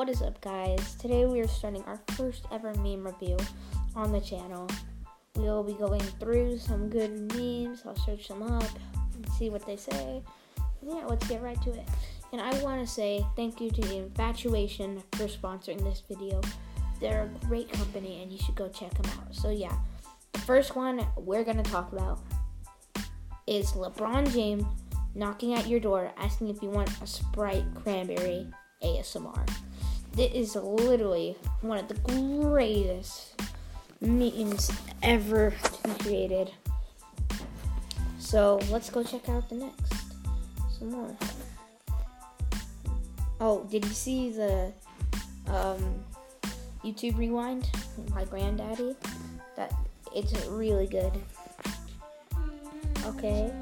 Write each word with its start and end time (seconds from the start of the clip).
What 0.00 0.08
is 0.08 0.22
up, 0.22 0.40
guys? 0.40 0.94
Today 0.94 1.26
we 1.26 1.40
are 1.40 1.46
starting 1.46 1.82
our 1.82 2.00
first 2.12 2.46
ever 2.50 2.72
meme 2.76 3.06
review 3.06 3.36
on 3.94 4.12
the 4.12 4.20
channel. 4.22 4.66
We 5.36 5.42
will 5.42 5.62
be 5.62 5.74
going 5.74 6.00
through 6.00 6.56
some 6.56 6.88
good 6.88 7.30
memes. 7.34 7.82
I'll 7.84 7.94
search 7.96 8.28
them 8.28 8.42
up 8.42 8.64
and 9.14 9.28
see 9.32 9.50
what 9.50 9.66
they 9.66 9.76
say. 9.76 10.22
Yeah, 10.80 11.04
let's 11.06 11.28
get 11.28 11.42
right 11.42 11.60
to 11.60 11.72
it. 11.74 11.86
And 12.32 12.40
I 12.40 12.50
want 12.62 12.80
to 12.80 12.90
say 12.90 13.22
thank 13.36 13.60
you 13.60 13.70
to 13.70 13.80
the 13.82 13.98
Infatuation 13.98 15.02
for 15.12 15.24
sponsoring 15.24 15.84
this 15.84 16.02
video. 16.08 16.40
They're 16.98 17.24
a 17.24 17.46
great 17.46 17.70
company 17.70 18.22
and 18.22 18.32
you 18.32 18.38
should 18.38 18.54
go 18.54 18.70
check 18.70 18.94
them 18.94 19.12
out. 19.18 19.34
So, 19.34 19.50
yeah, 19.50 19.76
the 20.32 20.40
first 20.40 20.76
one 20.76 21.06
we're 21.18 21.44
going 21.44 21.62
to 21.62 21.70
talk 21.70 21.92
about 21.92 22.20
is 23.46 23.72
LeBron 23.72 24.32
James 24.32 24.64
knocking 25.14 25.52
at 25.52 25.66
your 25.66 25.78
door 25.78 26.10
asking 26.16 26.48
if 26.48 26.62
you 26.62 26.70
want 26.70 26.88
a 27.02 27.06
Sprite 27.06 27.66
cranberry 27.74 28.46
ASMR. 28.82 29.46
This 30.12 30.32
is 30.32 30.56
literally 30.56 31.36
one 31.60 31.78
of 31.78 31.88
the 31.88 31.94
greatest 31.94 33.40
memes 34.00 34.70
ever 35.02 35.54
created. 36.00 36.50
So 38.18 38.60
let's 38.70 38.90
go 38.90 39.02
check 39.02 39.28
out 39.28 39.48
the 39.48 39.56
next. 39.56 39.94
Some 40.78 40.92
more. 40.92 41.16
Oh, 43.40 43.64
did 43.70 43.84
you 43.84 43.92
see 43.92 44.30
the 44.30 44.72
um, 45.46 46.04
YouTube 46.84 47.16
Rewind? 47.16 47.70
My 48.14 48.24
granddaddy. 48.24 48.96
That 49.56 49.72
it's 50.14 50.46
really 50.46 50.86
good. 50.86 51.12
Okay. 53.06 53.52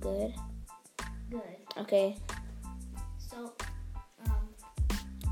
Good. 0.00 0.34
Good. 1.30 1.56
Okay. 1.78 2.16
So, 3.18 3.52
um, 4.26 4.32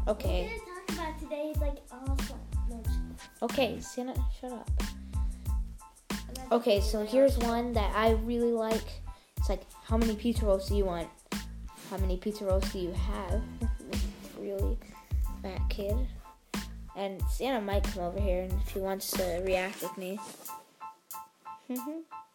Okay. 0.06 0.50
we're 0.50 0.74
gonna 0.74 0.86
talk 0.86 0.96
about 0.96 1.18
today's 1.18 1.56
like 1.58 1.78
awesome. 1.90 2.38
No, 2.68 2.82
Okay, 3.42 3.80
Santa, 3.80 4.14
shut 4.40 4.52
up. 4.52 4.70
Okay, 6.50 6.80
so 6.80 7.04
here's 7.04 7.36
one 7.38 7.72
that 7.74 7.94
I 7.94 8.12
really 8.24 8.52
like. 8.52 9.02
It's 9.36 9.48
like, 9.48 9.62
how 9.84 9.96
many 9.96 10.14
pizza 10.16 10.46
rolls 10.46 10.68
do 10.68 10.76
you 10.76 10.84
want? 10.84 11.08
How 11.90 11.98
many 11.98 12.16
pizza 12.16 12.44
rolls 12.44 12.70
do 12.72 12.78
you 12.78 12.92
have? 12.92 13.42
really 14.38 14.78
fat 15.42 15.60
kid. 15.68 15.96
And 16.96 17.22
Santa 17.30 17.60
might 17.60 17.84
come 17.84 18.02
over 18.02 18.20
here 18.20 18.42
and 18.42 18.52
if 18.52 18.70
he 18.70 18.80
wants 18.80 19.10
to 19.12 19.42
react 19.44 19.82
with 19.82 19.96
me. 19.96 20.18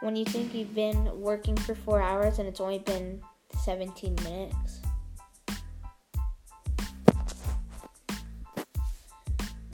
when 0.00 0.14
you 0.16 0.24
think 0.24 0.54
you've 0.54 0.74
been 0.74 1.20
working 1.20 1.56
for 1.56 1.74
four 1.74 2.00
hours 2.00 2.38
and 2.38 2.48
it's 2.48 2.60
only 2.60 2.78
been 2.78 3.20
17 3.64 4.14
minutes. 4.24 4.80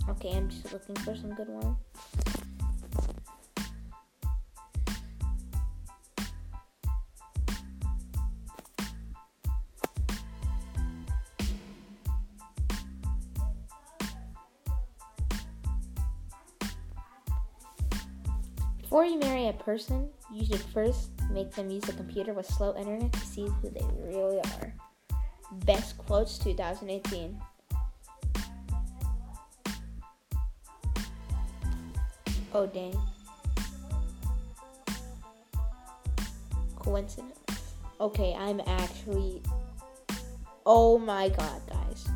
Okay, 0.08 0.36
I'm 0.36 0.48
just 0.48 0.72
looking 0.72 0.96
for 0.96 1.14
some 1.16 1.34
good 1.34 1.48
ones. 1.48 1.76
Before 18.94 19.06
you 19.06 19.18
marry 19.18 19.48
a 19.48 19.52
person, 19.52 20.08
you 20.32 20.46
should 20.46 20.60
first 20.60 21.10
make 21.32 21.50
them 21.50 21.68
use 21.68 21.82
a 21.88 21.92
computer 21.94 22.32
with 22.32 22.46
slow 22.46 22.76
internet 22.76 23.12
to 23.12 23.18
see 23.18 23.44
who 23.44 23.68
they 23.68 23.84
really 24.04 24.38
are. 24.38 24.72
Best 25.64 25.98
quotes 25.98 26.38
2018. 26.38 27.36
Oh 32.54 32.66
dang. 32.66 32.96
Coincidence. 36.76 37.74
Okay, 38.00 38.36
I'm 38.38 38.60
actually. 38.64 39.42
Oh 40.64 41.00
my 41.00 41.30
god, 41.30 41.62
guys. 41.68 42.06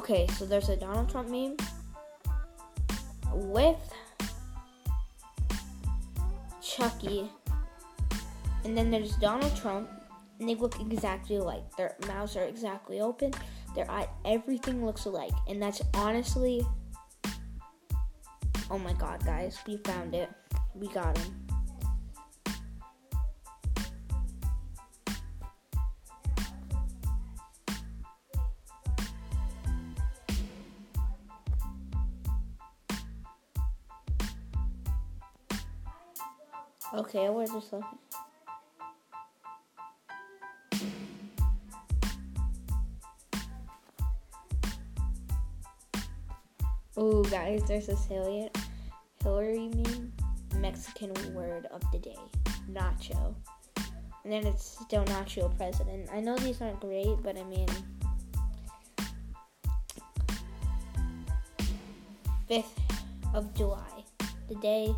Okay, 0.00 0.26
so 0.36 0.44
there's 0.44 0.68
a 0.68 0.74
Donald 0.74 1.08
Trump 1.08 1.28
meme 1.28 1.56
with 3.32 3.78
Chucky, 6.76 7.30
and 8.64 8.76
then 8.76 8.90
there's 8.90 9.16
Donald 9.16 9.54
Trump, 9.56 9.88
and 10.38 10.48
they 10.48 10.54
look 10.54 10.80
exactly 10.80 11.36
alike. 11.36 11.64
Their 11.76 11.96
mouths 12.06 12.36
are 12.36 12.44
exactly 12.44 13.00
open. 13.00 13.32
Their 13.74 13.90
eye, 13.90 14.08
everything 14.24 14.84
looks 14.84 15.04
alike, 15.04 15.32
and 15.48 15.62
that's 15.62 15.82
honestly 15.94 16.64
Oh 18.72 18.78
my 18.78 18.94
god, 18.94 19.22
guys, 19.22 19.58
we 19.66 19.76
found 19.84 20.14
it. 20.14 20.30
We 20.74 20.88
got 20.88 21.18
him. 21.18 21.46
Okay, 36.94 37.30
where's 37.30 37.50
this 37.50 37.72
looking? 37.72 37.98
Ooh, 46.98 47.24
guys, 47.30 47.62
there's 47.66 47.86
this 47.86 48.04
Hillary, 48.04 48.50
Hillary 49.22 49.70
meme. 49.74 50.12
Mexican 50.62 51.12
word 51.34 51.66
of 51.72 51.82
the 51.90 51.98
day, 51.98 52.16
nacho. 52.70 53.34
And 54.24 54.32
then 54.32 54.46
it's 54.46 54.78
still 54.82 55.04
nacho 55.06 55.54
president. 55.56 56.08
I 56.12 56.20
know 56.20 56.36
these 56.36 56.60
aren't 56.60 56.80
great, 56.80 57.16
but 57.22 57.36
I 57.36 57.42
mean, 57.44 57.66
fifth 62.46 62.78
of 63.34 63.52
July, 63.54 64.04
the 64.48 64.54
day 64.56 64.94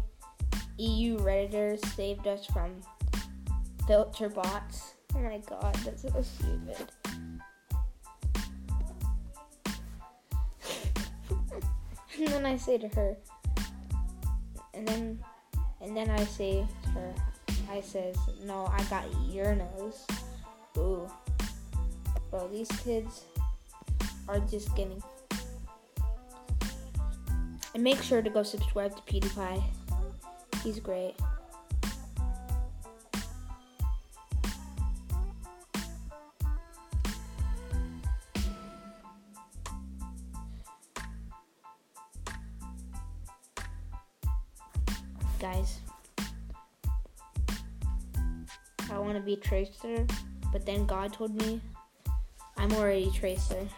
EU 0.79 1.19
redditors 1.19 1.85
saved 1.95 2.27
us 2.27 2.47
from 2.47 2.73
filter 3.87 4.29
bots. 4.29 4.95
Oh 5.15 5.21
my 5.21 5.39
god, 5.49 5.75
that's 5.85 6.03
so 6.03 6.23
stupid. 6.23 6.91
and 12.19 12.29
then 12.29 12.45
I 12.45 12.57
say 12.57 12.79
to 12.79 12.89
her, 12.89 13.17
and 14.73 14.89
then, 14.89 15.19
and 15.81 15.97
then 15.97 16.11
I 16.11 16.25
say 16.25 16.67
to 16.83 16.89
her, 16.91 17.15
I 17.71 17.81
says, 17.81 18.17
no, 18.45 18.67
I 18.67 18.83
got 18.85 19.05
your 19.29 19.55
nose. 19.55 20.05
Ooh, 20.77 21.09
bro, 22.31 22.49
these 22.49 22.69
kids 22.83 23.25
are 24.29 24.41
just 24.41 24.75
getting. 24.75 25.01
And 27.75 27.83
make 27.83 28.03
sure 28.03 28.23
to 28.23 28.31
go 28.31 28.43
subscribe 28.43 28.95
to 28.97 29.03
PewDiePie. 29.03 29.63
He's 30.65 30.81
great. 30.81 31.15
Guys, 45.39 45.81
I 48.91 48.99
want 48.99 49.17
to 49.17 49.21
be 49.21 49.37
Tracer, 49.37 50.07
but 50.51 50.65
then 50.65 50.87
God 50.87 51.13
told 51.13 51.35
me 51.35 51.61
I'm 52.57 52.73
already 52.73 53.11
Tracer. 53.11 53.69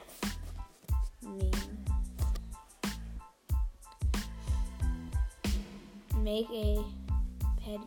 Make 6.27 6.51
a 6.51 6.83
pet 7.61 7.79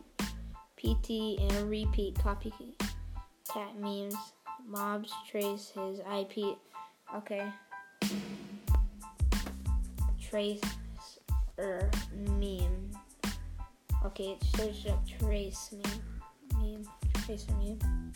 PT 0.78 1.38
and 1.38 1.68
repeat 1.68 2.14
copycat 2.14 3.78
memes. 3.78 4.16
Mobs 4.66 5.12
trace 5.30 5.68
his 5.68 5.98
IP. 5.98 6.56
Okay. 7.14 7.52
Trace 10.18 10.62
er 11.58 11.90
meme. 12.38 12.90
Okay, 14.06 14.38
it 14.40 14.42
shows 14.56 14.86
up 14.90 15.06
trace 15.18 15.74
meme. 15.74 16.62
Meme. 16.62 16.88
Tracer 17.26 17.52
meme. 17.58 18.12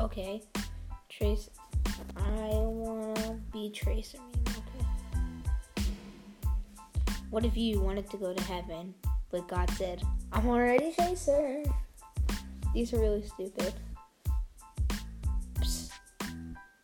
Okay. 0.00 0.42
Trace. 1.10 1.50
I 2.16 2.48
wanna 2.54 3.38
be 3.52 3.70
Tracer 3.70 4.16
meme. 4.16 4.37
What 7.30 7.44
if 7.44 7.56
you 7.58 7.80
wanted 7.80 8.08
to 8.10 8.16
go 8.16 8.32
to 8.32 8.42
heaven, 8.44 8.94
but 9.30 9.46
God 9.48 9.68
said, 9.70 10.02
I'm 10.32 10.48
already 10.48 10.92
Tracer? 10.92 11.62
These 12.72 12.94
are 12.94 13.00
really 13.00 13.22
stupid. 13.22 13.74
Psst. 15.60 15.90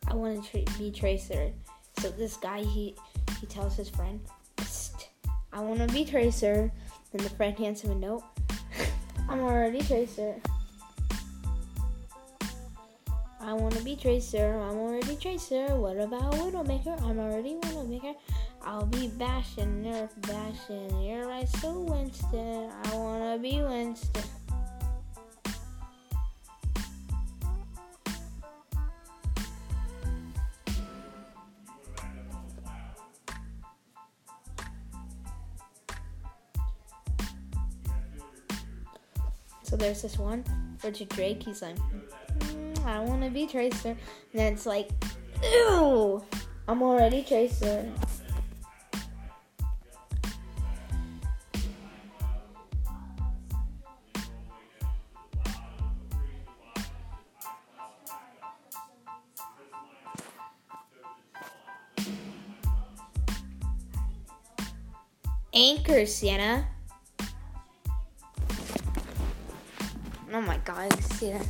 I 0.07 0.15
want 0.15 0.45
to 0.45 0.51
tra- 0.65 0.79
be 0.79 0.91
Tracer. 0.91 1.51
So 1.99 2.11
this 2.11 2.37
guy, 2.37 2.63
he 2.63 2.95
he 3.41 3.47
tells 3.47 3.75
his 3.77 3.89
friend, 3.89 4.21
Psst. 4.59 5.07
I 5.51 5.61
want 5.61 5.81
to 5.81 5.95
be 5.95 6.05
Tracer. 6.05 6.71
Then 7.13 7.25
the 7.25 7.31
friend 7.31 7.59
hands 7.59 7.81
him 7.81 7.93
a 7.93 7.95
note. 7.95 8.25
I'm 9.31 9.41
already 9.41 9.81
Tracer. 9.81 10.35
I 13.41 13.53
want 13.53 13.75
to 13.77 13.85
be 13.85 13.97
Tracer. 13.97 14.59
I'm 14.61 14.77
already 14.77 15.17
Tracer. 15.17 15.77
What 15.77 15.99
about 15.99 16.33
Widowmaker? 16.33 17.01
I'm 17.03 17.19
already 17.19 17.55
Widowmaker. 17.55 18.15
I'll 18.67 18.87
be 18.87 19.09
bashing, 19.09 19.85
nerf 19.85 20.09
bashing. 20.23 21.03
You're 21.03 21.27
right, 21.29 21.49
so 21.61 21.81
Winston. 21.81 22.71
I 22.85 22.97
wanna 22.97 23.39
be 23.39 23.61
Winston. 23.61 24.23
So 39.63 39.77
there's 39.77 40.03
this 40.03 40.19
one, 40.19 40.45
Richard 40.83 41.09
Drake. 41.11 41.43
He's 41.43 41.61
like, 41.61 41.77
"Mm, 42.39 42.85
I 42.87 43.01
wanna 43.01 43.29
be 43.29 43.47
Tracer. 43.47 43.91
And 43.91 43.99
then 44.33 44.53
it's 44.55 44.67
like, 44.67 44.91
ew, 45.43 46.23
I'm 46.67 46.83
already 46.83 47.23
Tracer. 47.23 47.91
Anchor, 65.55 66.05
Sienna. 66.05 66.67
Oh 70.33 70.41
my 70.41 70.59
god, 70.65 70.93
Sienna. 71.01 71.45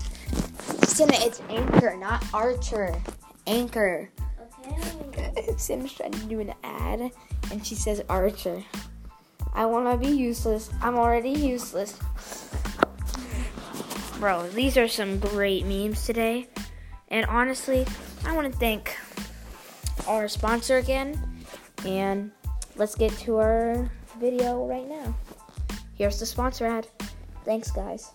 Sienna, 0.84 1.14
it's 1.16 1.40
Anchor, 1.48 1.96
not 1.96 2.22
Archer. 2.34 2.94
Anchor. 3.46 4.10
Okay. 5.06 5.32
Sienna's 5.56 5.94
trying 5.94 6.10
to 6.12 6.26
do 6.26 6.40
an 6.40 6.52
ad, 6.62 7.12
and 7.50 7.66
she 7.66 7.74
says 7.74 8.02
Archer. 8.10 8.62
I 9.54 9.64
want 9.64 9.90
to 9.90 9.96
be 9.96 10.14
useless. 10.14 10.68
I'm 10.82 10.96
already 10.96 11.30
useless. 11.30 11.98
Bro, 14.18 14.48
these 14.50 14.76
are 14.76 14.88
some 14.88 15.18
great 15.18 15.64
memes 15.64 16.04
today. 16.04 16.48
And 17.08 17.24
honestly, 17.26 17.86
I 18.26 18.34
want 18.36 18.52
to 18.52 18.58
thank 18.58 18.96
our 20.06 20.28
sponsor 20.28 20.76
again. 20.76 21.46
And 21.86 22.32
let's 22.76 22.94
get 22.94 23.12
to 23.18 23.36
our 23.38 23.90
video 24.20 24.66
right 24.66 24.88
now. 24.88 25.14
Here's 25.94 26.18
the 26.18 26.26
sponsor 26.26 26.66
ad. 26.66 26.86
Thanks, 27.44 27.70
guys. 27.70 28.12